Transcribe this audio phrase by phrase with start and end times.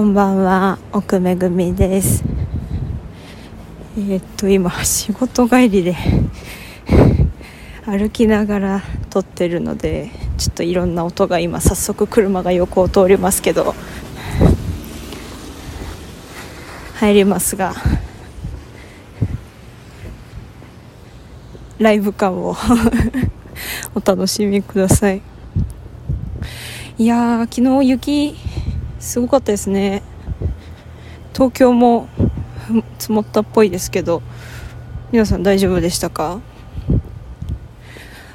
[0.00, 2.24] こんばんは奥めぐみです。
[3.98, 5.94] えー、っと今仕事帰りで
[7.84, 10.08] 歩きながら撮ってるので
[10.38, 13.74] ちょっといろんな音が今早速車が横を通りますけど
[16.94, 17.74] 入りますが
[21.78, 22.56] ライブ感を
[23.94, 25.20] お楽しみください。
[26.96, 28.49] いや昨日雪
[29.00, 30.02] すごかったですね。
[31.32, 32.08] 東京も
[32.98, 34.22] 積もったっぽいですけど
[35.10, 36.40] 皆さん大丈夫でしたか？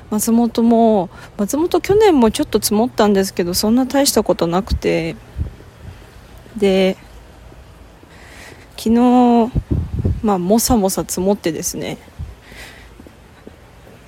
[0.10, 5.16] 松本も松本去年もちょっと積もったんですけどそんな大したことなくて。
[6.58, 6.98] で
[8.78, 9.52] 昨日
[10.24, 11.98] まあもさもさ積もってですね。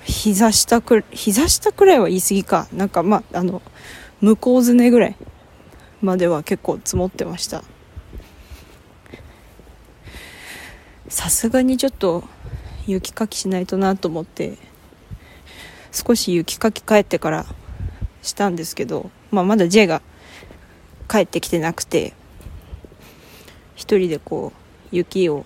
[0.04, 2.68] 膝下く膝下くらいは言い過ぎか。
[2.74, 3.62] なんかまああの
[4.22, 5.16] 向こうずねぐらい。
[6.02, 7.64] までは結構積もってました。
[11.10, 12.24] さすがにちょっと
[12.86, 14.58] 雪かきしないとなと思って
[15.92, 17.46] 少し雪かき帰ってから
[18.22, 20.02] したんですけど、まあ、まだ J が
[21.10, 22.14] 帰ってきてなくて
[23.76, 24.52] 一人でこ
[24.92, 25.46] う雪を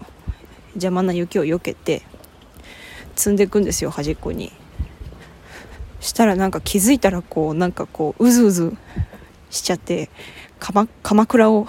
[0.74, 2.02] 邪魔な雪を避けて
[3.16, 4.52] 積んでいくんですよ端っこに。
[6.00, 8.76] したらなんか気づいたらこうなんかこううずうず
[9.52, 10.10] しちゃって
[10.60, 11.68] 鎌鎌倉を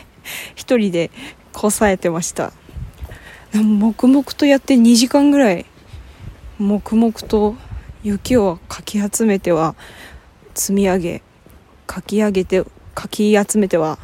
[0.54, 1.10] 一人で
[1.52, 2.52] こさえてました。
[3.52, 5.66] 黙々とやって2時間ぐらい
[6.58, 7.54] 黙々と
[8.02, 9.74] 雪をかき集めては
[10.54, 11.22] 積み上げ
[11.86, 13.98] かき上げてかき集めては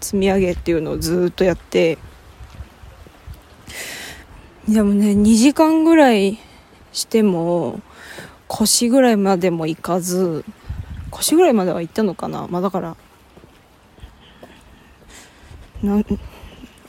[0.00, 1.98] 積み上げっていうのをずっとやって。
[4.68, 6.38] でもね2時間ぐらい
[6.92, 7.80] しても
[8.46, 10.44] 腰ぐらいまでも行かず
[11.12, 12.48] 腰ぐらいまでは行ったのかな？
[12.48, 12.96] まあだから
[15.82, 16.02] な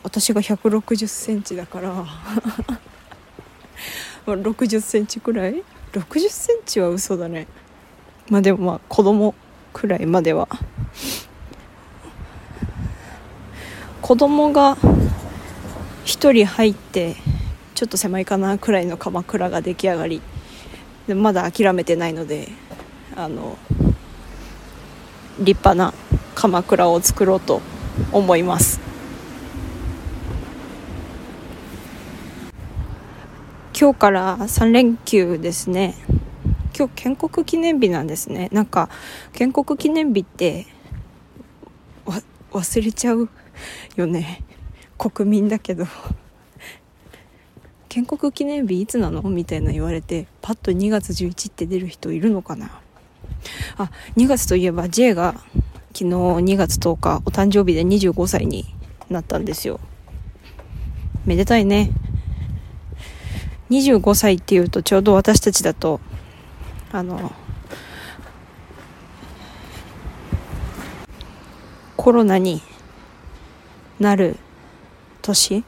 [0.01, 2.05] 私が1 6 0センチだから
[4.25, 7.47] 6 0センチくらい？6 0センチは嘘だね。
[8.29, 9.35] まあでもまあ子供
[9.73, 10.47] くらいまでは。
[14.01, 14.75] 子供が
[16.05, 17.15] 1人入って
[17.75, 20.21] ちょっと狭いかなくらいの鎌倉が出来上がり。
[21.07, 22.47] でまだ諦めてないので
[23.15, 23.57] あの
[25.39, 25.93] 立派な
[26.35, 27.61] 鎌倉を作ろうと
[28.11, 28.79] 思います。
[33.79, 35.95] 今日から3連休ですね。
[36.77, 38.49] 今日建国記念日なんですね。
[38.51, 38.89] なんか
[39.33, 40.67] 建国記念日って
[42.51, 43.29] 忘れちゃう
[43.95, 44.43] よね。
[44.97, 45.85] 国民だけど。
[47.89, 49.21] 建国記念日いつなの？
[49.23, 52.82] みたいな言われてパッと2月11って出る人いるのかな？
[53.77, 55.35] あ2月といえば J が
[55.93, 58.65] 昨日2月10日お誕生日で25歳に
[59.09, 59.79] なったんですよ。
[61.25, 61.91] めでたいね。
[63.69, 65.99] 25歳っていうとちょうど私たちだと
[66.91, 67.31] あの
[71.97, 72.61] コロナに
[73.99, 74.37] なる
[75.21, 75.63] 年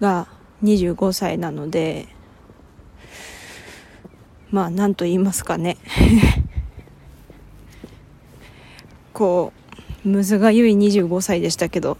[0.00, 0.28] が
[0.62, 2.08] 25歳なので
[4.50, 5.76] まあ何と言いますかね。
[9.14, 9.52] こ
[10.04, 11.96] うむずがゆい25歳でしたけど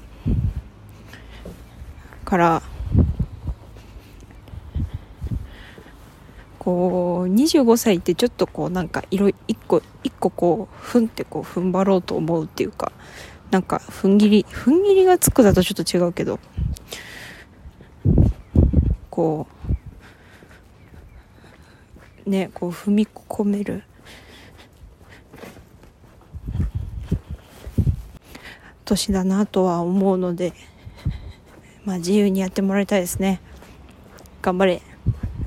[2.25, 2.63] から
[6.59, 12.91] こう25歳ってちょっとこうなんか色一個一個こうふんってこう踏ん張ろうと思うっていうか
[13.51, 16.41] なんか踏ん切り踏ん切りがつくだとちょっと違うけど
[19.11, 19.47] こ
[22.27, 23.85] うねこう踏み込める
[28.85, 30.53] 年だなとは思うので
[31.85, 33.41] まあ自由にやってもらいたいですね。
[34.43, 34.83] 頑張れ。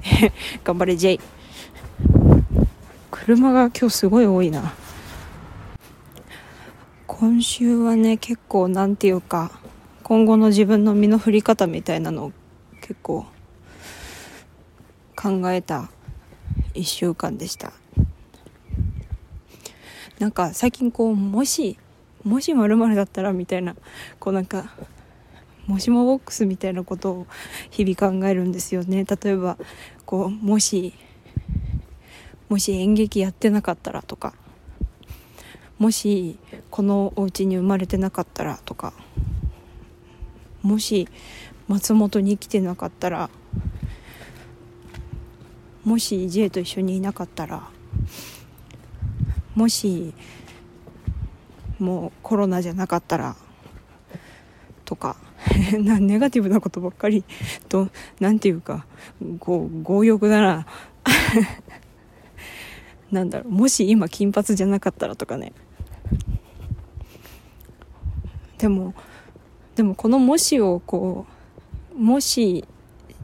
[0.64, 1.20] 頑張れ J
[3.12, 4.74] 車が今日すごい多いな。
[7.06, 9.60] 今週はね結構なんていうか
[10.04, 12.32] 今後の自分の身の振り方みたいなのを
[12.82, 13.26] 結構
[15.16, 15.90] 考えた
[16.76, 17.74] 1週間でした。
[20.20, 21.78] なんか最近こうもし
[22.28, 23.74] もしまるだったらみたいな
[24.20, 24.70] こうなんか
[25.66, 27.28] もしもボックスみたいなことを
[27.70, 29.06] 日々考えるんですよね。
[29.06, 29.58] 例えば
[30.06, 30.94] こうもし
[32.50, 34.34] もし演劇やってなかったらとか
[35.78, 36.38] もし
[36.70, 38.94] このお家に生まれてなかったらとか
[40.64, 41.08] もし
[41.68, 43.30] 松本に来てなかったら
[45.86, 47.70] もし J と一緒にいなかったら
[49.56, 50.14] もし
[51.80, 53.36] もうコロナじゃなかったら
[54.86, 55.18] とか
[55.78, 57.24] ネガティブなことばっかり
[57.70, 57.90] と
[58.20, 58.86] 何て言うか
[59.40, 60.66] こう強欲だな
[63.12, 65.54] なんだろうもし今金髪じゃなかったらとかね。
[68.58, 68.94] でも
[69.76, 71.28] でもこの「もし」をこ
[71.96, 72.66] うもし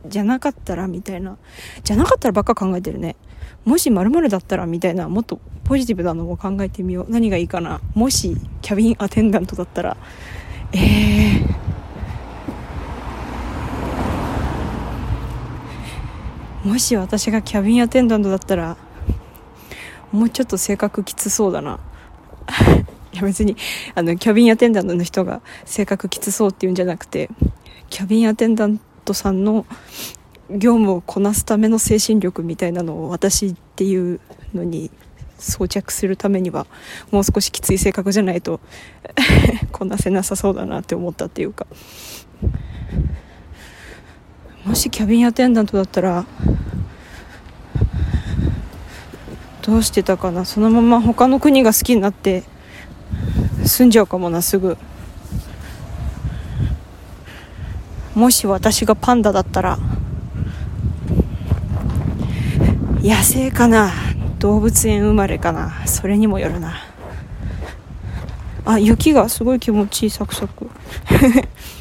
[0.06, 1.38] じゃなかったらみたいな
[1.84, 3.16] じゃなかったらばっか考えてるね。
[3.65, 7.12] もし〇〇だったらみたいなもっとポジティブなのも考えてみよう。
[7.12, 7.80] 何がいいかな。
[7.95, 9.98] もしキャビンアテンダントだったら。
[10.74, 18.75] えー、もし私がキャビンアテンダントだったら
[20.12, 21.80] もうちょっと性格きつそうだな。
[23.13, 23.56] いや別に
[23.95, 27.30] あのキャビンアテンダントの人が性格きつそうっていうんじゃなくて
[27.89, 29.65] キャビンアテンダントさんの
[30.54, 34.20] 業務をこなすための精神力みたいなのを私っていう
[34.54, 34.92] のに
[35.40, 36.68] 装着するためには
[37.12, 38.60] もう少しきつい性格じゃないと
[39.72, 41.68] こなせなさそうだなって思ったっていうか。
[44.66, 46.26] もしキャビンアテンダントだったら
[49.62, 50.46] どうしてたかな。
[50.46, 52.44] そのまま他の国が好きになって
[53.66, 54.78] 住んじゃうかもなすぐ。
[58.16, 59.80] もし私がパンダだったら
[63.04, 63.92] 野生かな？
[64.40, 65.86] 動物園生まれかな？
[65.86, 66.76] それにもよるな。
[68.64, 70.70] あ雪がすごい気持ちいいサクサク。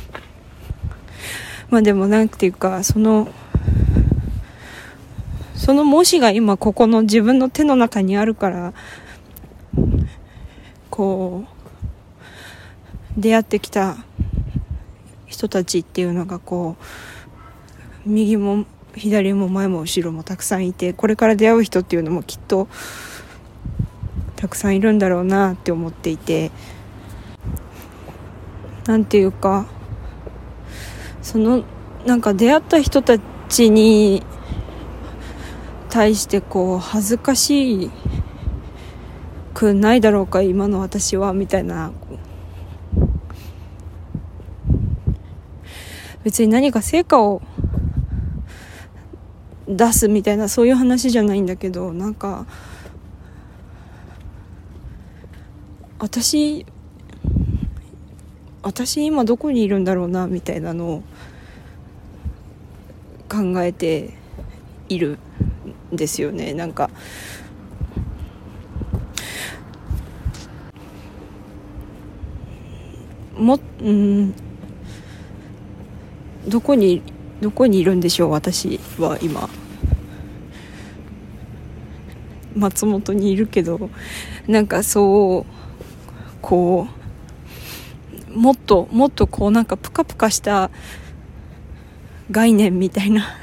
[1.71, 3.29] まあでもなんていうかその
[5.55, 8.73] その模試が今ここの自分の手の中にあるから
[10.91, 11.45] こ
[13.17, 13.97] う出会ってきた
[15.27, 16.75] 人たちっていうのがこ
[18.05, 18.65] う右も
[18.97, 22.69] 左も前も後ろもたくさんいてこれから出会う人っていうのもきっと
[24.37, 26.51] たくさんいるんだろうなって思っていて
[28.87, 29.67] 何ていうか
[31.23, 31.65] その
[32.05, 33.19] なんか出会った人た
[33.49, 34.23] ちに
[35.89, 37.91] 対してこう恥ずかし
[39.55, 41.93] くないだろうか今の私はみたいな。
[46.25, 47.43] 別に何か成果を
[49.77, 52.47] 出すみたいなそういう話じゃないんだけどなんか
[55.99, 56.67] 私
[58.63, 61.03] 私今どこにいるんだろうなみたいなのを
[63.29, 64.11] 考えて
[64.89, 65.19] いる
[65.93, 66.91] んですよねなんか。
[73.37, 74.35] もうん。
[76.47, 77.03] どこに
[77.41, 79.49] どこにいるんでしょう私は今。
[82.57, 83.91] 松本にいるけど
[84.47, 85.53] なんかそう
[86.41, 86.87] こ
[88.35, 90.71] うもっともっとこうなんかプカプカした
[92.31, 93.37] 概念みたいな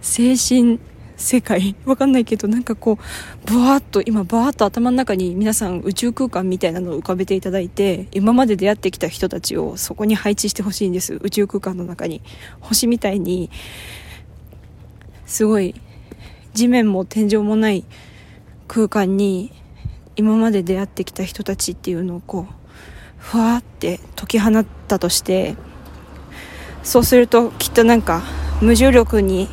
[0.00, 0.78] 精神
[1.20, 12.22] 世界わかんないけどなんかこうブワーッと今ブワーッと頭の中に皆さん宇宙空間みたいなのを浮かべていただいて今まで出会ってきた人たちをそこに配置してほしいんです宇宙空間の中に。
[12.60, 13.50] 星みたいに
[15.26, 15.74] すごい
[16.52, 17.84] 地面も天井もない
[18.66, 19.52] 空間に
[20.16, 22.54] 今まで出会ってきた人たちっていうのをこう
[23.18, 25.56] ふわーって解き放ったとして
[26.82, 28.22] そうするときっとなんか
[28.60, 29.48] 無重力に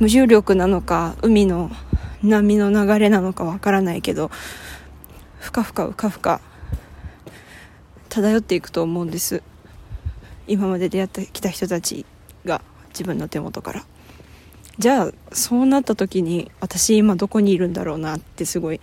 [0.00, 1.70] 無重力なのか海の
[2.22, 4.30] 波の流れなのかわからないけど
[5.38, 6.40] ふかふかうかふか
[8.08, 9.42] 漂っていくと思うんです
[10.46, 12.06] 今まで出会ってきた人たち
[12.44, 13.84] が自分の手元から
[14.78, 18.80] じゃあそうなった時に私今どこにいるんだろうなってすごい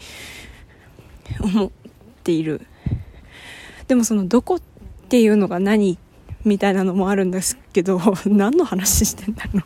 [1.41, 1.71] 思っ
[2.23, 2.61] ている。
[3.87, 4.61] でもそのどこっ
[5.09, 5.97] ていうのが何
[6.45, 9.63] みたいなのもあるんですけど 何の話してんだろう。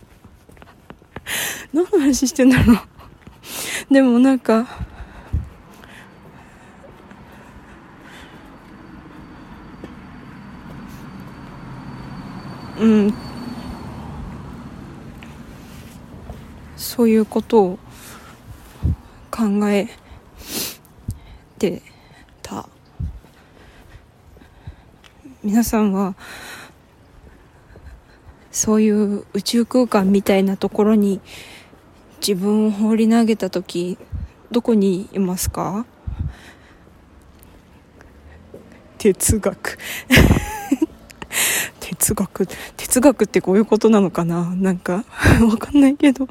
[1.74, 3.94] 何の話してんだろう。
[3.94, 4.68] でもなんか
[12.80, 13.14] うん
[16.96, 17.80] そういうことを
[19.30, 19.90] 考え
[21.60, 21.82] て
[22.42, 22.70] た。
[25.44, 26.16] 皆さんは
[28.50, 31.20] そういう宇宙空間みたいなところに
[32.26, 33.98] 自分を放り投げた時
[34.50, 35.86] どこにいますか？
[38.98, 39.78] 哲学。
[41.82, 42.48] 哲学。
[42.78, 44.56] 哲学ってこういうことなのかな？
[44.56, 45.04] なんか
[45.46, 46.30] わかんないけど。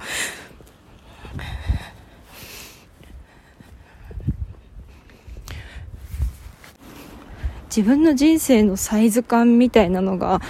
[7.77, 10.41] 自分の人生のサイズ感みたいなのが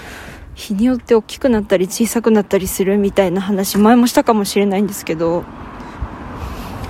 [0.55, 5.43] 日によって大きくなったり小さくなったりするみたいな話前もしたかもしれないんですけど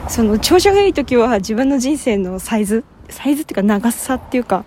[0.08, 4.64] その調子がいい時は自分の人生のサイズサイズっていうか長さっていうか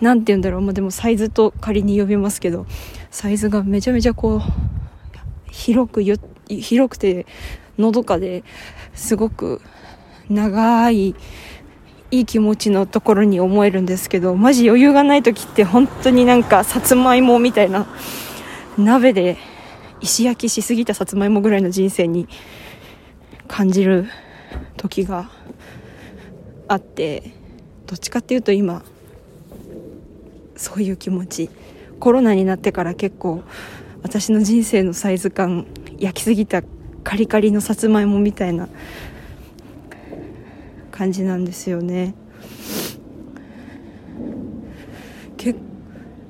[0.00, 2.64] 何て言うんだろう、まあ、でもサイズと仮に呼びますけど
[3.10, 4.40] サイズがめちゃめちゃこう
[5.50, 6.16] 広くよ
[6.48, 7.26] 広くて
[7.78, 8.44] のどかで
[8.94, 9.60] すごく
[10.30, 11.14] 長い
[12.10, 17.86] いい気持ちのところに思えるんですけどマジ余裕がない時って本当になんかさつまいもみたいな
[18.78, 19.36] 鍋で
[20.00, 22.28] 石焼きしすぎたさつまいもぐらいの人生に
[23.48, 24.06] 感じる
[24.76, 25.30] 時が
[26.68, 27.32] あって
[27.86, 28.82] どっちかっていうと今
[30.56, 31.50] そういう気持ち。
[31.98, 33.42] コロナになってから結構
[34.02, 35.66] 私の人生のサイズ感
[35.98, 36.62] 焼きすぎた
[37.02, 38.68] カリカリのさつまいもみたいな
[40.96, 42.14] 感じなんですよね。
[45.36, 45.54] け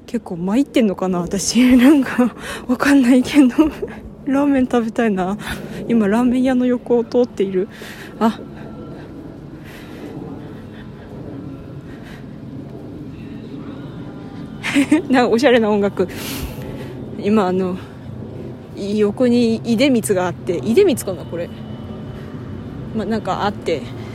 [0.06, 1.62] 結構参ってんのかな私。
[1.78, 2.34] なんか
[2.66, 3.70] わかんないけど。
[4.24, 5.38] ラーメン食べたいな。
[5.86, 7.68] 今ラーメン屋の横を通っている。
[8.18, 8.40] あ。
[15.08, 16.08] なんかおしゃれな音楽。
[17.20, 17.76] 今あの
[18.76, 20.60] 横に出光があって。
[20.60, 21.48] 出光かなこれ。
[22.96, 24.05] まあなんかあって。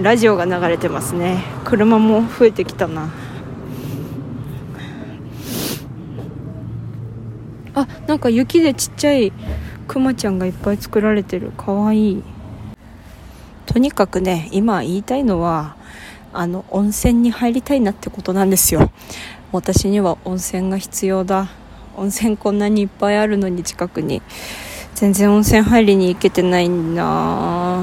[0.00, 1.42] ラジオが流れてますね。
[1.64, 3.10] 車も増えてきたな。
[7.74, 9.32] あなんか雪でちっちゃい
[9.86, 11.52] くまちゃんがいっぱい作られてる。
[11.52, 12.22] かわいい。
[13.66, 15.76] とにかくね今言いたいのは
[16.32, 18.90] あの温泉に入りたいなってことなんですよ。
[19.52, 21.48] 私には温泉が必要だ。
[21.96, 24.22] 温泉こんなにいっぱいあるのに近くに。
[24.94, 27.82] 全然温泉入りに行けてないんだ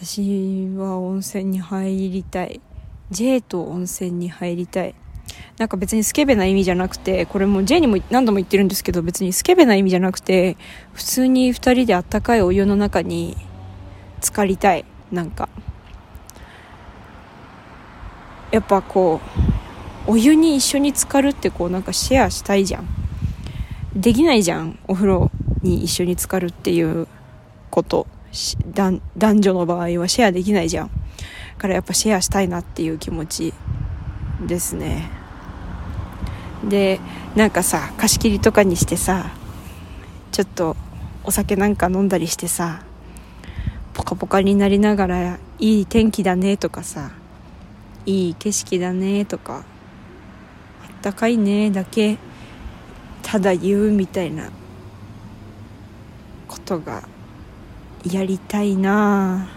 [0.00, 2.60] 私は温泉に入りたい。
[3.10, 4.94] J と温泉に入りたい。
[5.58, 10.56] なんか別にスケベな意味じゃなくてこれも J にも何度も言ってるんですけど別にスケベな意味じゃなくて
[10.92, 13.36] 普通に2人であったかいお湯の中に
[14.20, 14.84] 浸かりたい。
[15.10, 15.48] なんか。
[18.52, 19.20] やっぱこ
[20.06, 22.86] うお湯に一緒に浸かるってこうなんかシェアしたいじゃん。
[23.96, 24.78] できないじゃん。
[24.86, 27.08] お風呂に一緒に浸かるっていう
[27.70, 28.06] こと。
[28.74, 29.00] 男
[29.40, 30.90] 女の場合はシェアできないじゃん。
[31.58, 33.52] からやっぱシェアしたいなっていう気持ち
[34.46, 35.10] ですね。
[36.66, 37.00] で
[37.36, 39.30] なんかさ貸し切りとかにしてさ
[40.32, 40.76] ちょっと
[41.24, 42.82] お酒なんか飲んだりしてさ
[43.94, 47.12] ポカポカになりながらいい天気だねとかさ
[48.06, 49.64] いい景色だねとかあっ
[51.02, 52.18] たかいねだけ
[53.22, 54.50] ただ言うみたいな
[56.48, 57.08] ことが
[58.12, 59.48] やりたいな。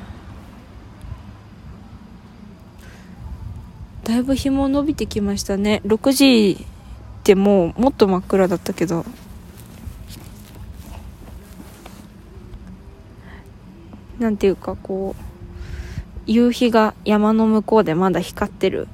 [4.04, 5.82] だいぶ日も伸びてきましたね。
[5.86, 6.66] 6時
[7.20, 9.06] ってもうもっと真っ暗だったけど。
[14.20, 15.24] なんていうかこう
[16.28, 18.88] 夕日が山の向こうでまだ光ってる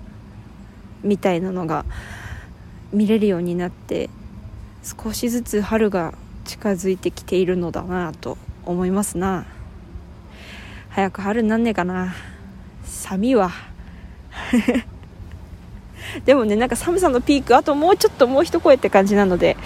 [1.03, 1.83] みたいなのが
[2.93, 4.09] 見れるようになって
[4.83, 6.13] 少しずつ春が
[6.45, 8.37] 近づいてきているのだなと
[8.67, 9.45] 思いますな。
[10.89, 12.13] 早く春になんねえかな。
[12.83, 13.51] 寒いわ。
[16.25, 19.57] でもねなんか寒さのピークあともうちょっともう一声って感じなので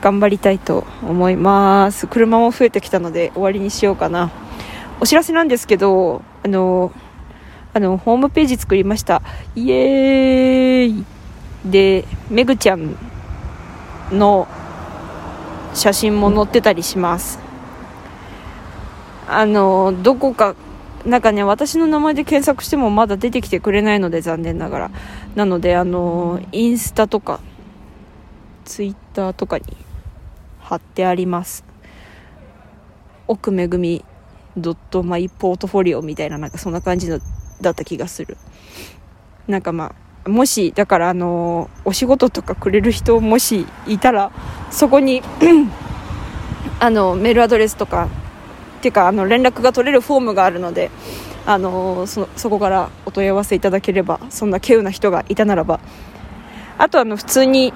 [0.00, 2.06] 頑張りたいと思います。
[2.06, 4.30] 車も増えてきたので終わりにしようかな。
[5.00, 6.92] お知らせなんですけどあの
[7.76, 9.20] あの、ホームページ作りました。
[9.56, 11.04] イエーイ。
[11.64, 12.94] で、めぐちゃん
[14.12, 14.46] の
[15.74, 17.40] 写真も載ってたりします。
[19.28, 20.54] あの、どこか、
[21.04, 24.90] なんかね、私の名前で検索してもまだ出てきてくれないので残念ながら。
[25.34, 27.40] なので、あの、インスタとか、
[28.64, 29.64] ツイッターとかに
[30.60, 31.64] 貼ってあります。
[33.26, 34.04] 奥めぐみ
[34.56, 37.20] ドットマイポートフォリオみたいななんかそんな感じの
[37.60, 38.36] だった気がする
[39.48, 44.30] なんかまあもしだからあのお仕事とかくれる人もしいたら
[44.70, 45.22] そこに
[46.80, 48.08] あのメールアドレスとか
[48.84, 50.90] ていうかあの連絡が取れるフォームがあるので
[51.46, 55.80] あのそそこからお問い合わせいただければそんな稀有な人がいたならば。
[56.76, 57.72] あとあの普通に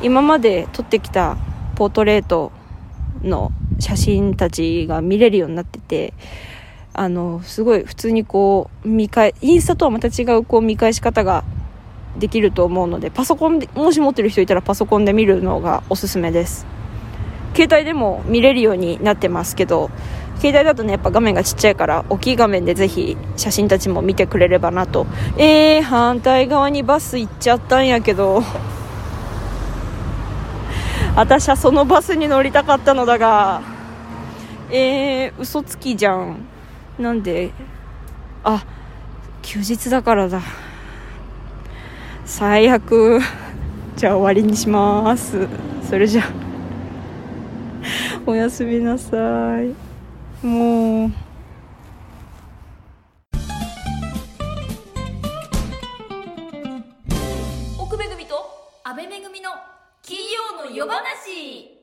[0.00, 1.36] 今まで撮ってきた
[1.74, 2.52] ポートレート
[3.22, 6.14] の写真たちが見れるようになってて
[6.92, 11.44] あのすごい普通にこう見返インスタとはまた違うこう見返し方が
[12.16, 16.81] できると思うのでパソコンでもし持ってる人いたらパソコンで見るのがおすすめです。
[17.54, 19.90] 携帯でも見れるようになってますけど
[20.42, 25.06] 携帯だとねやっぱ画面がちっちゃいから大きい画面でぜひ写真たちも見てくれればなと。
[25.38, 28.42] えー、反対側にバス行っちゃったんやけど。
[31.14, 33.62] 私はそのバスに乗りたかったのだが
[34.70, 36.38] えー、嘘つきじゃん。
[36.98, 37.52] なんで？
[38.42, 38.64] あ
[39.42, 40.40] 休日だからだ。
[42.24, 43.20] 最悪。
[43.94, 45.46] じゃあ終わりにします。
[45.88, 46.41] それじゃあ。
[48.26, 49.16] おやすみなさ
[49.62, 49.74] い。
[50.46, 51.10] もう。
[57.78, 58.34] 奥めぐみと
[58.84, 59.50] 安倍めぐみの
[60.02, 61.78] 金曜の夜話。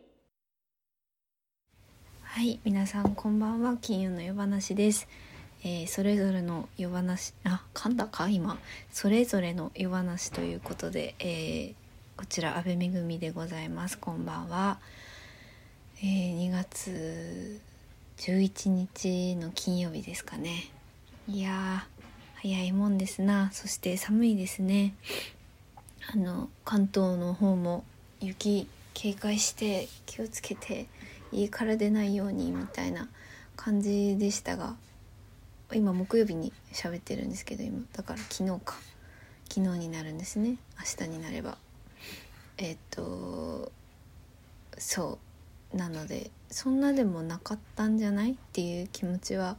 [2.22, 3.75] はい皆さんこんばんは。
[3.81, 5.10] 金曜の夜話です、
[5.63, 7.34] えーそれぞれの夜話。
[7.43, 8.29] あ噛んだか？
[8.29, 8.58] 今。
[8.91, 11.75] それぞれの夜話ということで、えー
[12.15, 13.98] こちら安倍めぐみでございます。
[13.98, 14.79] こんばんは、
[16.01, 17.59] えー2月
[18.19, 20.71] 11日の金曜日ですかね。
[21.27, 21.87] いや
[22.35, 23.51] 早いもんですな。
[23.51, 24.95] そして寒いですね。
[26.13, 27.83] あの関東の方も
[28.21, 30.87] 雪警戒して気をつけて
[31.33, 33.09] 家から出ないようにみたいな
[33.57, 34.77] 感じでしたが
[35.73, 37.81] 今木曜日に喋ってるんですけど今。
[37.91, 38.75] だから昨日か。
[39.49, 40.55] 昨日になるんですね。
[40.79, 41.57] 明日になれば。
[42.57, 43.69] えっと
[44.77, 45.28] そう。
[45.73, 49.57] なのでそんなでもなかったんじゃないっていう気持ちは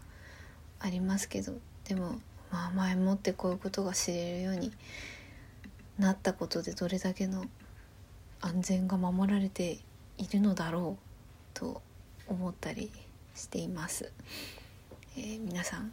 [0.80, 4.72] ありますけどでもまあ前もってこういうことが知れるように
[5.98, 7.44] なったことでどれだけの
[8.40, 9.78] 安全が守られて
[10.18, 11.02] いるのだろう
[11.54, 11.82] と
[12.26, 12.90] 思ったり
[13.34, 14.10] しています、
[15.16, 15.92] えー皆さん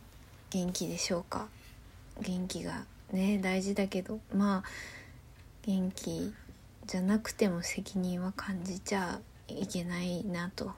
[0.49, 1.47] 元気でしょうか？
[2.21, 4.69] 元気がね大事だけどまあ
[5.63, 6.34] 元気
[6.86, 10.71] じゃなくても責任は感じちゃいけないなと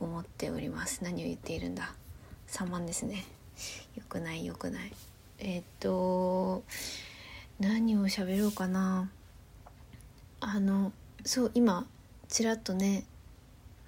[0.00, 1.02] 思っております。
[1.02, 1.92] 何を言っているんだ。
[2.48, 3.24] 3万ですね。
[3.96, 4.92] よくないよくない。
[5.38, 6.62] えっと
[7.58, 9.10] 何を喋ろうかな。
[10.40, 10.92] あの
[11.24, 11.86] そう今
[12.28, 13.04] ちらっとね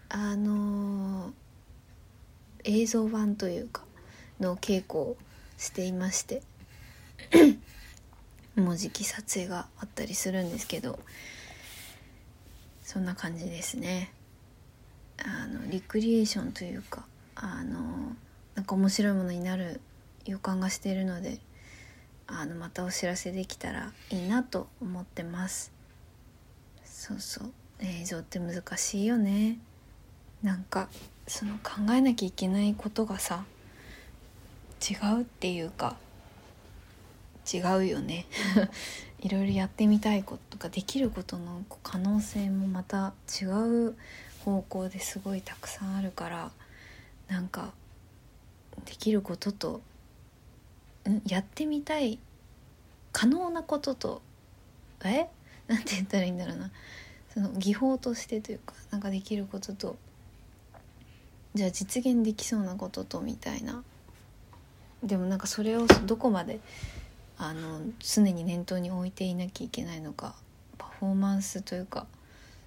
[0.08, 1.32] あの
[2.64, 3.82] 映像版というか
[4.40, 5.16] の稽古を
[5.56, 6.42] していまして
[8.56, 10.98] もうじき撮影があったりするんですけど
[12.88, 14.10] そんな感じですね。
[15.18, 18.16] あのリクリエーションというかあの
[18.54, 19.82] なんか面白いものになる
[20.24, 21.38] 予感がしているので
[22.26, 25.70] あのまたお知らせできたらいいなと思ってます。
[26.82, 27.52] そうそう。
[27.80, 29.58] 映像って難しいよね。
[30.42, 30.88] なんか
[31.26, 33.44] その考えなきゃいけないことがさ
[34.80, 35.98] 違うっていうか
[37.52, 38.24] 違うよね。
[39.20, 43.96] いろいろやってみたいこととかできることの可能性もまた違う
[44.44, 46.50] 方向ですごいたくさんあるから
[47.28, 47.72] なんか
[48.84, 49.80] できることと
[51.26, 52.18] やってみたい
[53.12, 54.22] 可能なことと
[55.04, 55.26] え？
[55.66, 56.70] なんて言ったらいいんだろうな。
[57.34, 59.96] その技法としてというかなんかできることと
[61.54, 63.82] じゃあ実現できそうなこととみたいな。
[65.02, 66.60] でもなんかそれをどこまで
[67.38, 70.34] あの常に念頭に置いていなきゃいけないのか
[70.76, 72.06] パフォーマンスというか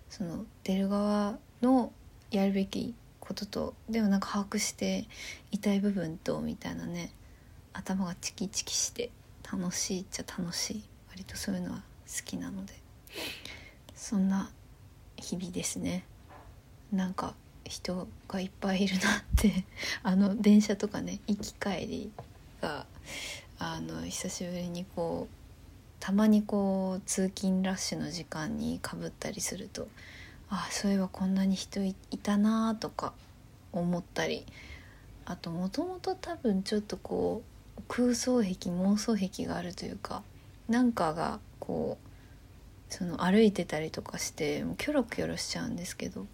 [0.09, 1.91] その出る側の
[2.31, 5.05] やるべきこととでもなんか把握して
[5.51, 7.11] 痛い部分とみたいなね
[7.73, 9.09] 頭がチキチキして
[9.51, 10.83] 楽しいっちゃ楽しい。
[11.09, 12.73] 割とそういうのは好きなので。
[13.95, 14.49] そんな
[15.17, 16.05] 日々ですね。
[16.91, 17.33] なんか
[17.65, 19.65] 人がいっぱいいるなって
[20.03, 22.11] あの電車とかね行き帰り
[22.61, 22.85] が
[23.63, 25.35] あの久しぶりにこう
[25.99, 29.87] たまにこう通勤ラッシュの時間にかぶったりすると
[30.49, 33.13] あそういえばこんなに人いたなとか
[33.71, 34.47] 思ったり
[35.25, 37.43] あともともと多分ちょっとこ
[37.77, 40.23] う空想癖妄想癖があるというか
[40.67, 46.25] なんかがこうその歩いてたりとかしてキョロキョロしちゃうんですけど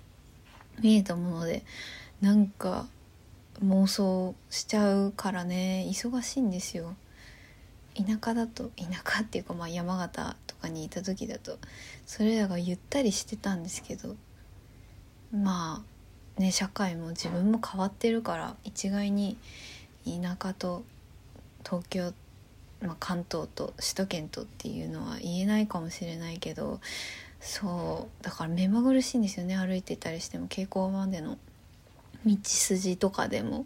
[0.80, 1.66] 見えたもので
[2.22, 2.88] なんか
[3.66, 6.96] 妄想しちゃうからね忙しいんですよ。
[7.98, 11.58] 田舎だと田舎っていうかまあ山形とかにいた時だと
[12.06, 14.16] それらがゆったりしてたんですけど
[15.32, 15.84] ま
[16.38, 19.38] あね社会も自分も変わってるから一概に
[20.06, 20.84] 田舎と
[21.66, 22.14] 東京、
[22.82, 26.80] まあ、関東と首都圏とっていうのは言えないかもしれないけど
[27.40, 29.56] そうだから目まぐるしいんですよね。
[29.56, 31.38] 歩いてたりしても蛍光までの
[32.26, 33.66] 道筋とかでも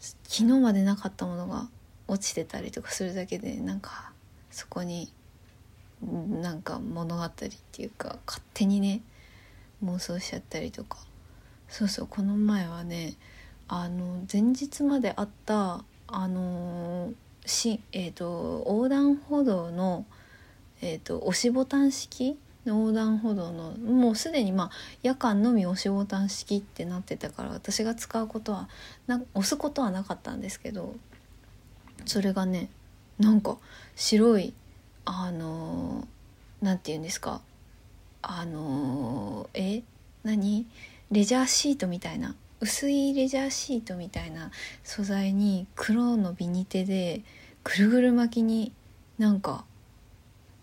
[0.00, 1.68] 昨日までなかったものが
[2.08, 4.12] 落ちてたりとかするだけでなんか
[4.50, 5.12] そこに
[6.02, 7.48] なんか物語って
[7.82, 9.00] いうか勝手にね
[9.84, 10.98] 妄想しちゃったりとか。
[11.68, 13.14] そうそうこの前はね
[13.68, 17.12] あの前日まであったあの
[17.44, 20.04] し、えーと、横断歩道の、
[20.82, 24.70] えーと、押しボタン式の横断歩道のもうすでにまあ
[25.02, 28.68] 夜間のみ押しボタン式ってなってたから私が使うことは
[29.06, 30.94] な押すことはなかったんですけど
[32.06, 32.70] それがね
[33.18, 33.58] なんか
[33.94, 34.54] 白い
[35.04, 36.06] あの
[36.62, 37.42] 何て言うんですか。
[38.22, 39.82] あのえ？
[40.24, 40.66] 何？
[41.10, 42.34] レジャーシートみたいな。
[42.60, 44.50] 薄いレジャーシートみたいな
[44.82, 47.22] 素材に黒のビニテで
[47.62, 48.72] ぐるぐる巻きに
[49.18, 49.64] なんか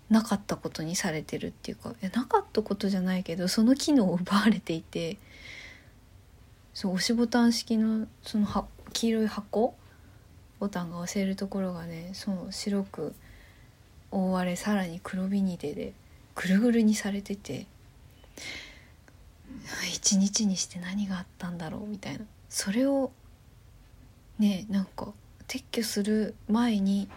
[0.09, 1.91] なかったことにされてるっていうか。
[1.91, 5.17] いやなかったことじゃないけどその機能を奪われていて。
[6.75, 9.75] そう押しボタン式のそのは黄色い箱
[10.63, 13.13] ボタンが押せるところがねそう白く
[14.11, 15.91] 覆われさらに黒ビニテで
[16.35, 17.67] ぐるぐるにされてて
[19.93, 22.23] 一日にして何があったんだろうみたいな。
[22.47, 23.11] それを
[24.39, 25.11] ねなんか
[25.49, 27.09] 撤去する前に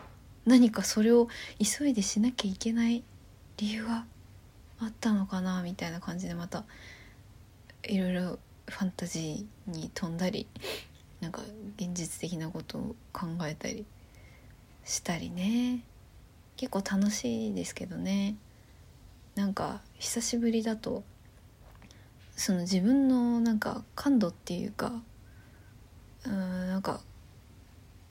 [0.45, 1.29] 何かそれを
[1.63, 3.05] 急いでしなきゃいけない
[3.59, 4.07] 理由が
[4.81, 6.65] あったのかなみたいな感じでまた
[7.85, 10.49] いろいろファンタジーに飛んだり
[11.21, 11.43] なんか
[11.77, 13.85] 現実的なことを考えたり
[14.85, 15.83] したりね。
[16.57, 18.37] 結構楽しいですけどね。
[19.35, 21.05] なんか久しぶりだと
[22.37, 24.93] その自分のなんか感度っていうか
[26.25, 27.01] うんなんか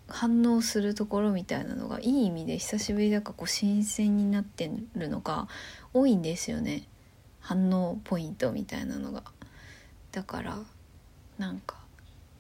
[0.08, 5.48] 反応するところみたいなのがいい意味で久しぶりだからこう新鮮になってるのが
[5.94, 6.88] 多いんですよね。
[7.40, 9.24] 反応ポイントみたいなのが。
[10.12, 10.60] だから
[11.38, 11.85] なんか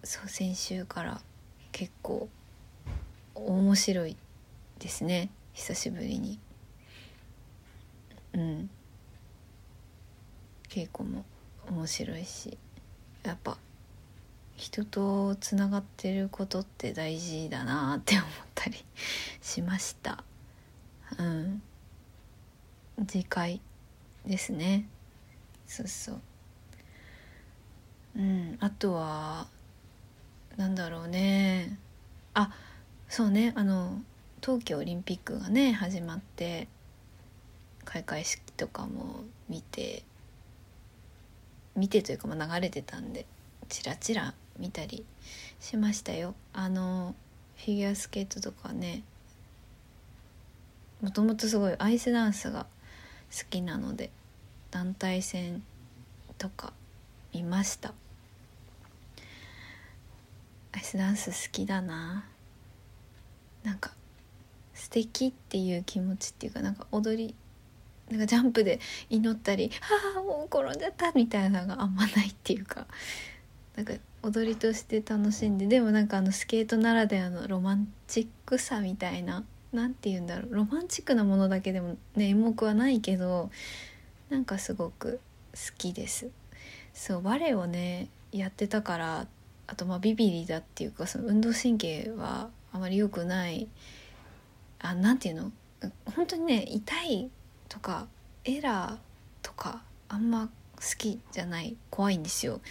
[0.05, 1.19] そう先週から
[1.71, 2.29] 結構
[3.33, 4.15] 面白い
[4.77, 5.31] ですね。
[5.53, 6.39] 久しぶりに。
[8.33, 8.69] うん。
[10.69, 11.25] 稽古も
[11.67, 12.55] 面白いし。
[13.23, 13.57] やっぱ
[14.55, 18.85] 人とつながってることって大事だなって思ったり
[19.41, 20.23] しました。
[21.17, 21.63] うん。
[23.07, 23.59] 次回
[24.23, 24.87] ですね。
[25.65, 26.21] そうそう。
[28.17, 28.57] うん。
[28.59, 29.47] あとは
[30.57, 31.77] なんだろうね。
[32.33, 32.51] あ
[33.09, 33.53] そうね。
[33.55, 34.01] あの
[34.41, 36.67] 冬季オリンピックがね始まって
[37.83, 40.03] 開会式とかも見て
[41.75, 43.25] 見てというかまあ流れてたんで
[43.69, 45.05] チラチラ見たり
[45.59, 46.35] しましたよ。
[46.53, 47.15] あの
[47.57, 49.03] フィギュアスケートとかね
[51.01, 52.65] もともとすごいアイスダンスが
[53.31, 54.11] 好きなので
[54.71, 55.63] 団体戦
[56.37, 56.73] とか
[57.33, 57.93] 見ました。
[60.75, 62.25] アイスダンス好きだな。
[63.63, 63.91] なんか
[64.73, 67.33] 素敵っていう気持ちっていうかなんか踊り
[68.11, 69.71] なんかジャンプで祈ったり
[70.15, 72.85] 「ああもう転んじゃった」みたいなのがあんまないっていうか
[73.75, 83.49] なんか踊りとして楽しんででもなんかあのスケートならではのロマンチックさみたいな何て言うんだろうロマンチックなものだけでもね演目はないけど
[84.29, 85.19] なんかすごく
[85.53, 86.29] 好きです。
[86.93, 89.27] そうバレエをねやってたから
[89.67, 93.67] あとまあビビリだっていうかその運動神経はあまり良くない
[94.80, 95.51] あなんていうの？
[96.15, 97.30] 本当にね痛い
[97.69, 98.08] とか
[98.43, 98.97] エラー
[99.41, 102.62] とかあんま好きじゃない怖いんですよ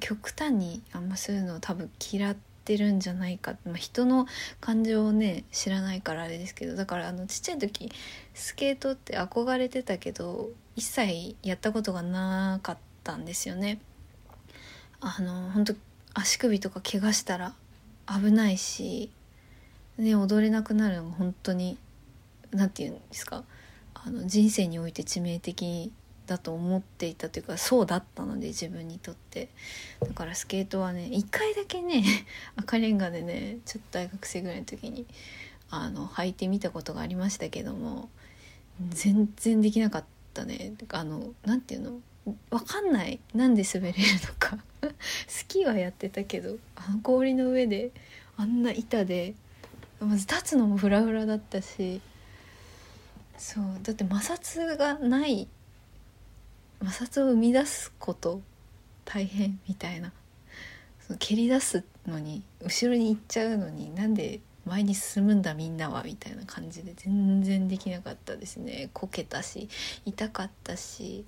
[0.00, 4.26] 極端にあんまそういうのを多分嫌ってるんじゃないか、まあ、人の
[4.60, 7.92] 感情をね知らないからあれですけどだからあのちっちゃい時
[8.34, 13.80] スケートって憧れてたけど一切やったことがなかったんですよね。
[15.00, 15.74] あの本当
[16.14, 17.54] 足首とか怪我したら
[18.06, 19.10] 危ないし、
[19.98, 21.78] ね、踊れなくなるのが本当に
[22.50, 23.44] 何て言うんですか
[23.94, 25.92] あの人生において致命的
[26.26, 29.48] だと思っていたというかそうだったので自分にとって。
[30.00, 32.04] だからスケートはね一回だけね
[32.56, 35.06] 赤レンガでねちょっと大学生ぐらいの時に
[35.70, 38.08] あの履いてみたことがありましたけども
[38.90, 40.74] 全然できなかったね。
[40.90, 42.00] あの何て言うの？
[42.24, 43.20] 分かんない。
[43.34, 44.58] なんで滑れるのか。
[45.26, 47.90] スキーはやってたけどあの氷の上で
[48.36, 49.34] あんな板で
[50.00, 52.00] まず立つのもフラフラだったし。
[53.38, 55.48] そうだって摩擦がない
[56.80, 58.40] 摩擦を生み出すこと
[59.04, 60.12] 大変みたいな。
[61.00, 66.04] その蹴り出すのに後ろに行っちゃうのになんで前に進むんだみんなは？
[66.04, 68.90] みたいな感じで全然できなかったですね。
[68.92, 69.68] こけたし
[70.04, 71.24] 痛かったし。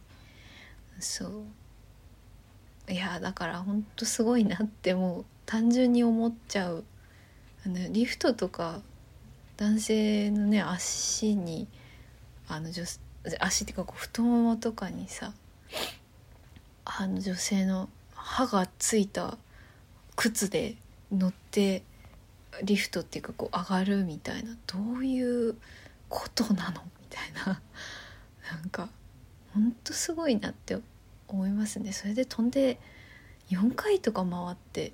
[1.01, 1.27] そ
[2.89, 2.93] う。
[2.93, 6.85] いやだからほんとすごいなってもう単純に思っちゃう。
[7.67, 8.81] あのリフトとか
[9.57, 11.67] 男性のね足に
[12.49, 12.85] あの女
[13.41, 15.33] 足っていうかこう太ももとかにさ
[16.85, 19.39] あの女性の歯がついた
[20.17, 20.77] 靴で
[21.11, 21.83] 乗って
[22.63, 25.57] リフトっていうかこう上がるみたいなどういう
[26.09, 26.83] ことなの？
[27.01, 27.61] みたいな。
[28.53, 28.91] なんか
[29.55, 30.79] ほんとすごいなって
[31.29, 31.93] 思いますね。
[31.93, 32.79] それで飛んで
[33.51, 34.93] 4回とか回って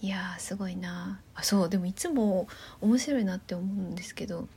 [0.00, 1.20] いやーすごいな。
[1.34, 2.46] あそうでもいつも
[2.80, 4.48] 面白いなって思うんですけど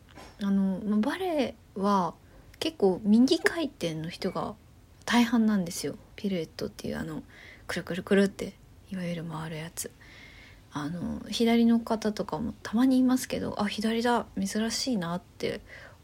[0.41, 2.13] あのバレエは
[2.59, 4.53] 結構右回転の人が
[5.05, 5.95] 大半なんですよ。
[6.15, 7.23] ピルエットっていうあの
[7.67, 8.53] くるくるくるって
[8.91, 9.91] いわゆる回るやつ。
[10.73, 15.59] あの左の方とかもたまにいますけどあ左だ珍しいなって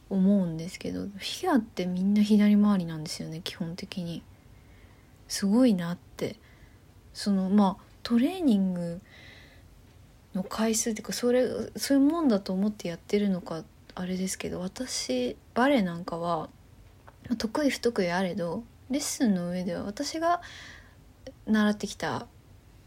[0.10, 4.24] 思うんですけどフィギュアってみんな左回りなんですよね基本的に。
[5.28, 6.38] すごいなって。
[7.14, 9.02] そのまあトレーニング
[10.36, 13.64] の回数っていうかそれそういうもんだと思ってやってるのか
[13.96, 16.50] あれですけど私バレエなんかは
[17.38, 20.42] 得意不得意あれどレッスンの上では私が
[21.48, 22.28] 習ってきた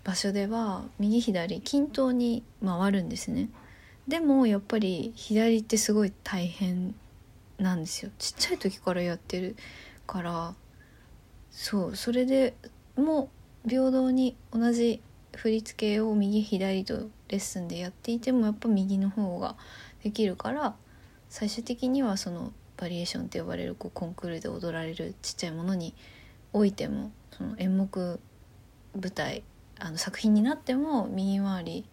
[0.05, 3.51] 場所では右左均等に回るんですね。
[4.09, 6.95] でもやっぱり左ってすごい大変
[7.61, 8.11] なんですよ。
[8.19, 9.57] ちっちゃい時からやってる
[10.07, 10.55] から
[11.51, 12.55] そうそれで
[12.97, 13.31] も
[13.69, 15.03] 平等に同じ
[15.37, 19.57] 振り付けを右左とレッスンでやっていてもやっぱ右の方が
[20.03, 20.75] できるから
[21.29, 25.95] 最終的にはそのバリエーションって呼ばれるこうコンクールで踊られるちっちゃいものに
[26.53, 28.21] おいてもその演目
[29.01, 29.45] 舞台
[29.79, 31.85] あの作品になっても右回り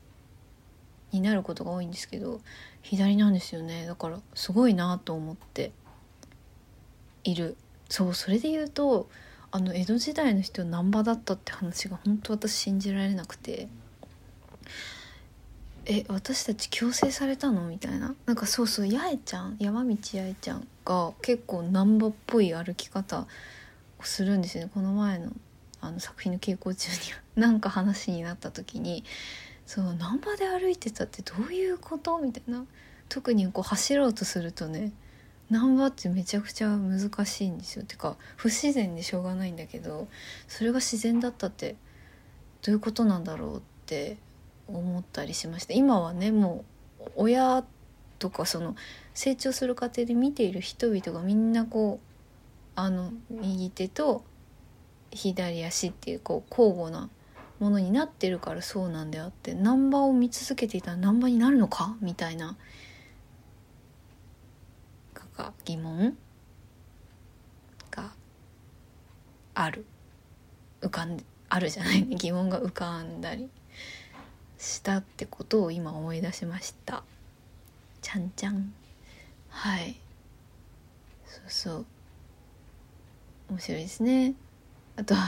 [1.11, 2.41] になることが多いんですけど
[2.81, 3.85] 左なんですよね。
[3.85, 5.71] だからすごいなと思って
[7.23, 7.55] いる。
[7.89, 9.09] そうそれで言うと
[9.49, 13.69] あの江戸時代の人難波だったって話が本当私信じられなくて
[15.85, 17.61] え私たち強制されたの？
[17.69, 18.13] みたいな。
[18.25, 23.27] なんかそうそう八重ちゃん山道八重ちゃんが結構難波っぽい歩き方を
[24.03, 24.71] するんですよね。
[24.73, 25.31] この前の
[25.79, 26.97] あの作品の稽古中に
[27.41, 29.05] なんか話になった時に
[29.67, 32.17] そう難波で歩いてたってどういうこと？
[32.17, 32.65] みたいな。
[33.09, 34.91] 特にこう走ろうとするとね
[35.49, 37.85] 難波ってめちゃくちゃ難しいんですよ。
[37.85, 40.09] てか不自然でしょうがないんだけど
[40.49, 41.77] それが自然だったって
[42.63, 44.17] どういうことなんだろうって
[44.67, 45.73] 思ったりしました。
[45.73, 46.65] 今はねも
[46.99, 47.63] う親
[48.19, 48.75] とかその
[49.13, 52.07] 成長する過程で見ている人々がみんなこう
[52.75, 54.25] あの右手と
[55.11, 57.09] 左足っていうこう交互な
[57.59, 61.95] ものになってるからそうなんであって難波を見続けていたら難波になるのか？
[62.01, 62.55] みたいな。
[65.13, 66.17] か疑問？
[67.91, 68.11] が
[69.53, 69.85] ある。
[70.81, 72.05] 浮かんであるじゃない？
[72.15, 73.49] 疑問が浮かんだり
[74.57, 77.03] したってことを今思い出しました。
[78.01, 78.73] ちゃんちゃん。
[79.49, 79.99] はい。
[81.25, 81.85] そうそう。
[83.49, 84.33] 面白いですね。
[84.95, 85.21] あとは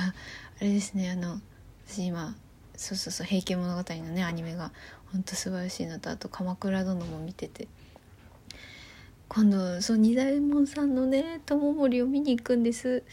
[0.59, 1.39] あれですねあの
[1.89, 2.35] 私今
[2.75, 4.71] そうそうそう「平家物語」のねアニメが
[5.11, 7.67] ほんと素晴らしいのとあと「鎌倉殿」も見てて。
[9.29, 13.03] 今度そう二大門さんのね友森を見に行くんです。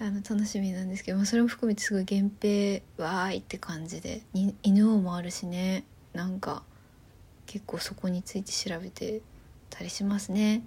[0.00, 4.22] あの楽しみなんですけど、まあ、それも含めてすごい源平わーいって感じで
[4.64, 5.84] 犬王もあるしね。
[6.12, 6.64] なんか
[7.46, 9.22] 結構そこについて調べて
[9.70, 10.64] たりしますね。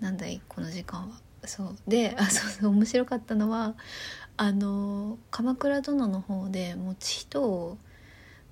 [0.00, 1.20] なんだいこの時間は。
[1.44, 1.76] そう。
[1.86, 3.76] であそうそう面白かったのは
[4.42, 7.76] あの「鎌倉殿」の方でもち人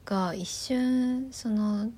[0.05, 1.91] が一瞬その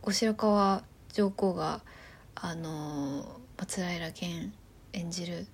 [0.00, 1.80] 後白河上皇が
[2.36, 4.52] あの松平健
[4.92, 5.48] 演じる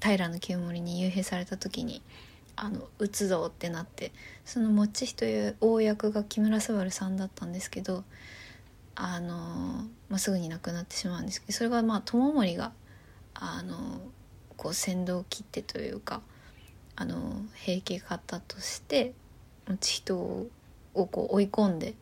[0.00, 2.02] 平清盛に幽閉された時に
[2.54, 4.12] あの撃つぞってなって
[4.44, 8.04] そのもちという大役が木村昴さんだったんですけど
[8.94, 12.70] あの、まあ、すぐに亡くなってしまうんですけどそれがまあ友森が
[13.34, 14.00] あの
[14.56, 16.20] こう先導を切ってというか
[16.96, 19.14] あの平家方として
[19.68, 20.48] もち人を
[20.94, 21.94] こう追い込んで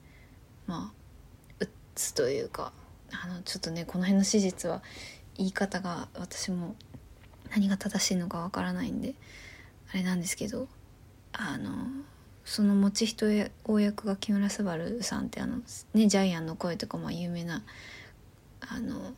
[0.66, 2.72] まあ撃つというか
[3.12, 4.82] あのちょっとねこの辺の史実は
[5.36, 6.74] 言い方が私も
[7.50, 9.14] 何が正しいのかわからないんで
[9.92, 10.68] あれなんですけど
[11.32, 11.70] あの
[12.44, 15.58] その持ち人公役が木村昴さんってあの、
[15.94, 17.62] ね、ジャイアンの声とかも有名な
[18.60, 19.12] あの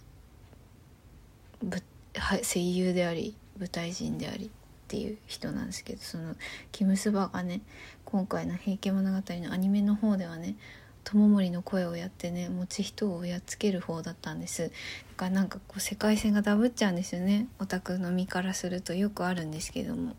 [2.14, 4.51] 声優であり舞台人でありっ
[4.88, 6.35] ていう人なんですけどその
[6.70, 7.62] キムスバがね
[8.05, 10.57] 今回の「平家物語」のアニメの方ではね
[11.05, 14.68] 友森の声をやってね持ち人をやっつける方だったんです。
[14.68, 14.70] だ
[15.16, 17.48] からなんかこう世界線がダブっちゃうんですよね。
[17.59, 20.14] オタクの身からするとよくあるんですけども。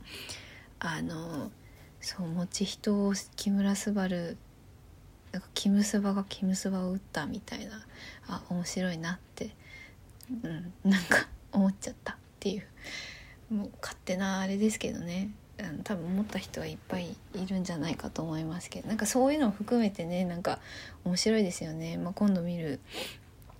[0.85, 1.49] あの
[2.01, 4.35] そう持ち人を木村昴
[5.31, 7.85] なんかキムスバがキムスバを撃ったみたいな
[8.27, 9.55] あ面白いなって、
[10.43, 12.63] うん、なんか思っちゃったっていう。
[13.53, 15.31] もう勝手なあれですけどね。
[15.59, 18.87] あの多分思った人はいっぱいいるんじゃないかと思いますけど。
[18.87, 20.59] なんかそういうのを含めてねなんか
[21.05, 22.79] 面白いですよね、まあ、今度見る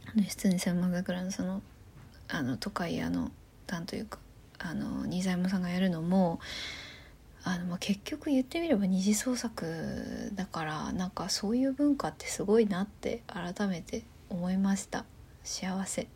[0.07, 1.61] あの出演千万桜のその
[2.27, 3.31] あの都会屋の
[3.67, 4.17] なんというか
[4.57, 6.39] あの新左衛門さんがやるのも
[7.43, 15.05] あのまあ結局言ってみれば二次創作だからなんかそういう文化ってすごいなって改めて思いました。
[15.43, 16.07] 幸せ。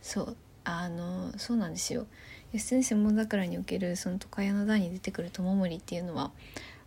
[0.00, 0.36] そう。
[0.64, 2.06] あのそうなんですよ。
[2.52, 6.30] 義経千本桜におけるその都会屋の段に出てくる友森っていうのは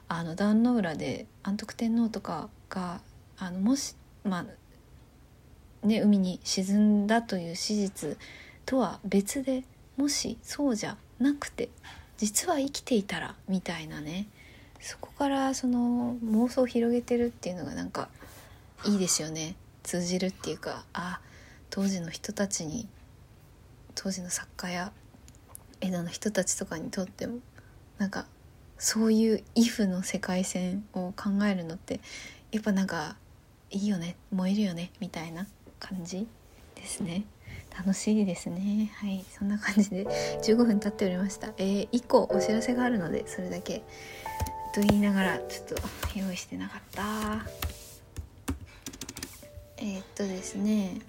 [0.07, 3.01] あの壇の浦で安徳天皇とかが
[3.37, 4.45] あのもしま
[5.83, 8.17] あね海に沈んだという史実
[8.65, 9.63] とは別で
[9.97, 11.69] もしそうじゃなくて
[12.17, 14.27] 実は生きていたらみたいなね
[14.79, 18.09] そこからその妄想を広げてるっていうのがなんか
[18.85, 19.55] いいですよね。
[19.81, 21.19] 通じるっていうかあ
[21.69, 22.87] 当時の人たちに
[23.95, 24.91] 当時の作家や
[25.81, 27.39] 江戸の人たちとかにとっても
[27.97, 28.27] なんか
[28.77, 31.99] そういう「if」の世界線を考えるのって
[32.51, 33.17] やっぱなんか
[33.71, 35.47] いいよね燃えるよねみたいな
[35.79, 36.27] 感じ
[36.75, 37.25] ですね。
[37.77, 38.91] 楽しいですね。
[38.95, 39.25] はい。
[39.37, 40.05] そんな感じで。
[40.41, 41.53] 15分経っておりました。
[41.57, 43.79] えー、1個お知らせがあるのでそれだけ
[44.73, 45.75] と言いながらちょっと
[46.17, 47.45] 用意してなかった。
[49.77, 51.01] えー、っとですね。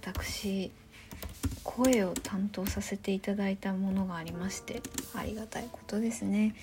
[0.00, 0.70] 私
[1.64, 4.82] 声を担当させていただいたものがありまして
[5.14, 6.54] ありがたいことですね。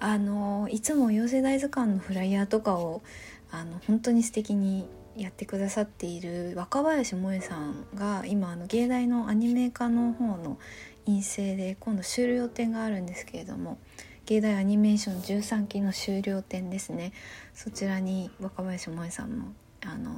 [0.00, 3.02] あのいつも養成大図鑑のフライヤーとかを
[3.50, 10.58] あの本当に素敵にやってくださっている若林萌さんが今あの芸大のアニメ化の方の
[11.06, 13.78] 院生で今度終了展があるんですけれども
[14.26, 17.12] 芸大アニメーション13期の終了展ですね。
[17.54, 19.52] そちらに若林萌さんも
[19.84, 20.12] あの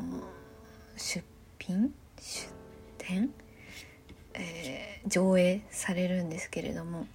[0.97, 1.25] 出
[1.59, 2.49] 品出
[2.99, 3.31] 展、
[4.35, 7.07] えー、上映されるんですけれども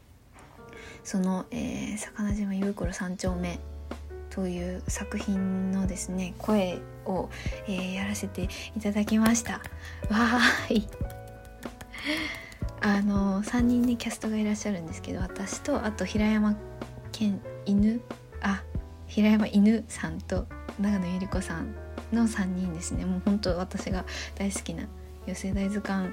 [1.04, 3.60] その、えー、魚島ゆうころ三丁目
[4.32, 7.30] という作品のですね声を、
[7.68, 9.54] えー、やらせていただきました。
[10.10, 10.88] わーい。
[12.82, 16.58] あの3人ねキャストがいらっしゃるんですけど私とあと平山
[17.14, 18.02] 犬？
[18.42, 18.62] あ
[19.08, 20.46] 平山犬さんと
[20.80, 21.74] 長野ゆり子さん
[22.12, 23.06] の3人ですね。
[23.06, 24.88] もう本当私が大好きな
[25.26, 26.10] 「寄せ大図鑑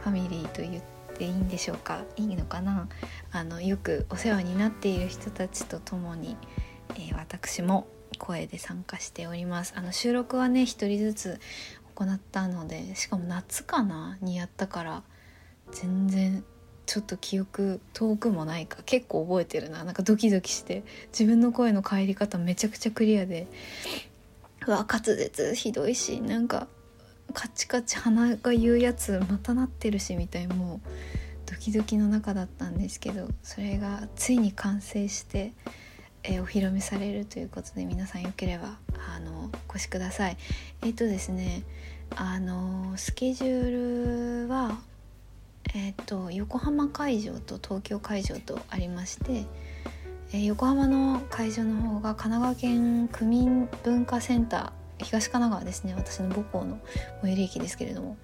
[0.00, 0.82] ファミリー」と言っ
[1.16, 2.04] ていいんでしょうか。
[2.16, 2.88] いいのかな。
[3.32, 6.36] あのよくお世話になっている人たちと共に、
[6.90, 7.86] えー、私も
[8.18, 9.74] 声で参加しております。
[9.76, 11.40] あの収録はね一人ずつ
[11.94, 14.18] 行ったのでしかも夏かな。
[14.20, 15.02] にやったから
[15.72, 16.44] 全然
[16.86, 18.78] ちょっと記憶遠くもないか。
[18.86, 19.84] 結構覚えてるな。
[19.84, 20.84] なんかドキドキして。
[21.08, 23.46] 自分の声の帰り方めちゃくちゃクリアで
[24.66, 26.66] うわ滑舌ひどいしなんか
[27.32, 30.88] カチカチ鼻が言うやつまたなってるしみたいもう
[31.50, 35.52] ドキドキの中だったんですけどそれがついに完成して
[36.28, 38.78] え、お披露目されるということで皆さんよければ
[39.14, 40.36] あのお越しください。
[40.82, 41.62] えっ、ー、とですね
[42.16, 44.78] あのスケジュールは
[45.74, 49.46] えっ、と横浜会場と東京会場とありまして、
[50.32, 55.94] え横浜の会場の方が神奈川県区民文化センター東神奈川ですね。
[55.96, 56.78] 私の母校の
[57.22, 58.16] 最寄り駅ですけれども。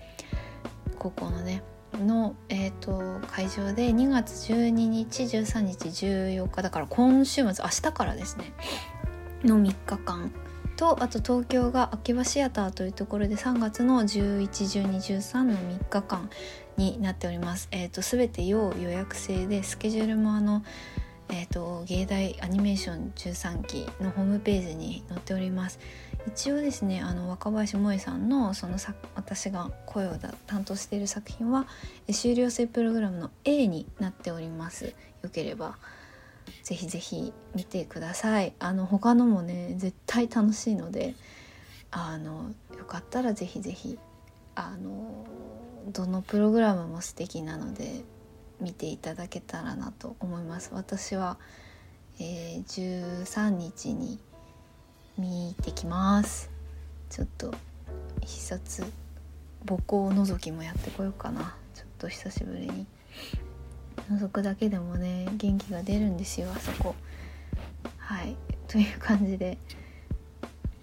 [0.98, 1.62] 高校のね。
[1.98, 8.52] の、えーと、会場で2月12日13日14日だから今週末明日からですね。
[9.44, 10.32] の3日間。
[10.76, 16.30] とあと東京が秋葉シアターというところで3月の111213の3日間
[16.78, 17.68] になっております。
[17.72, 20.62] えーと、全て要予約制でスケジュールもあの
[21.32, 25.80] えーと芸大アニメーション13期のホームページに載っております。
[26.28, 28.76] 一応ですねあの若林萌さんのその
[29.14, 30.12] 私が声を
[30.46, 31.66] 担当している作品は
[32.10, 35.76] 修了生プログラムの A になっておりますよければ
[36.62, 41.14] ぜひぜひ見てくださいあの他のもね絶対楽しいので
[41.90, 43.98] あのよかったらぜひぜひ
[44.54, 45.26] あの
[45.88, 48.02] どのプログラムも素敵なので
[48.62, 50.70] 見ていただけたらなと思います。
[50.72, 51.36] 私は、
[52.20, 52.64] えー、
[53.24, 54.18] 13日に
[55.18, 56.50] 見てきます。
[57.10, 57.52] ちょっと
[58.20, 58.84] 必殺
[59.66, 61.56] 母校覗きもやってこようかな。
[61.74, 62.86] ちょっと久しぶりに。
[64.10, 66.94] 覗くだけでもね元気が出るんですよあそこ。
[67.98, 68.36] はい。
[68.68, 69.58] という感じで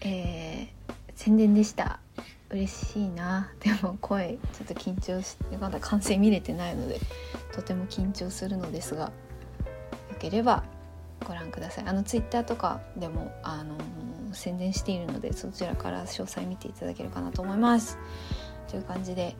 [0.01, 1.99] えー、宣伝でした。
[2.49, 3.51] 嬉しいな。
[3.59, 6.99] でも声ちょっと緊張してまだ完成見れてないので。
[7.59, 9.11] とても緊張するのですがよ
[10.17, 10.63] ければ
[11.25, 11.85] ご覧ください。
[11.87, 13.75] あのツイッターとかでもあの
[14.33, 17.97] 宣伝しているのでそちらから詳細見ていただけるかなと思います。
[18.69, 19.35] という感じで、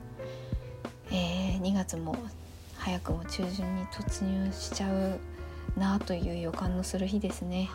[1.12, 2.16] えー、2月も
[2.78, 5.20] 早くも中旬に突入しちゃう
[5.80, 7.70] なという予感のする日ですね、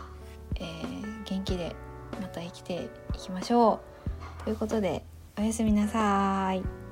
[0.57, 1.75] えー、元気で
[2.21, 3.81] また生きていきましょ
[4.41, 4.45] う。
[4.45, 5.05] ということで
[5.39, 6.84] おやすみなさい。